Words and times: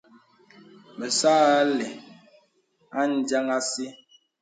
Me 0.97 1.05
sà 1.19 1.31
àlə̄ 1.59 1.89
adiāŋ 3.01 3.45
àsi. 3.57 3.85